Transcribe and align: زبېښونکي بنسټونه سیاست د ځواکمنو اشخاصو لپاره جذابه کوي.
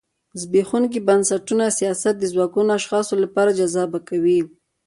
زبېښونکي 0.41 0.99
بنسټونه 1.07 1.65
سیاست 1.79 2.15
د 2.19 2.23
ځواکمنو 2.33 2.75
اشخاصو 2.79 3.13
لپاره 3.23 3.55
جذابه 3.59 3.99
کوي. 4.09 4.39